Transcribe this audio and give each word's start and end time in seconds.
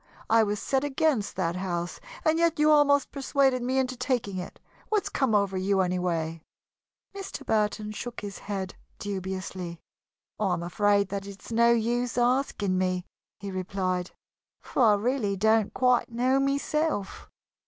I 0.31 0.41
was 0.41 0.57
set 0.59 0.83
against 0.83 1.35
that 1.35 1.55
house 1.55 1.99
and 2.25 2.39
yet 2.39 2.57
you 2.57 2.71
almost 2.71 3.11
persuaded 3.11 3.61
me 3.61 3.77
into 3.77 3.95
taking 3.95 4.37
it. 4.39 4.59
What's 4.89 5.09
come 5.09 5.35
over 5.35 5.59
you, 5.59 5.81
anyway?" 5.81 6.41
Mr. 7.13 7.45
Burton 7.45 7.91
shook 7.91 8.21
his 8.21 8.39
head 8.39 8.73
dubiously. 8.97 9.79
"I 10.39 10.53
am 10.53 10.63
afraid 10.63 11.09
that 11.09 11.27
it 11.27 11.45
is 11.45 11.51
no 11.51 11.71
use 11.71 12.17
asking 12.17 12.79
me," 12.79 13.05
he 13.39 13.51
replied, 13.51 14.09
"for 14.59 14.81
I 14.81 14.95
really 14.95 15.37
don't 15.37 15.71
quite 15.71 16.11
know 16.11 16.39
myself." 16.39 17.29